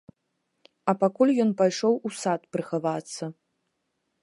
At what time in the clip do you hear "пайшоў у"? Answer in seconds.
1.59-2.13